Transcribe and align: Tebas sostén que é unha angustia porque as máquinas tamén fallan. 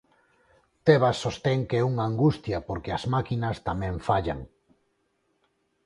Tebas 0.87 1.15
sostén 1.25 1.59
que 1.69 1.77
é 1.81 1.87
unha 1.91 2.03
angustia 2.09 2.57
porque 2.67 2.91
as 2.97 3.03
máquinas 3.15 3.57
tamén 3.67 3.93
fallan. 4.07 4.39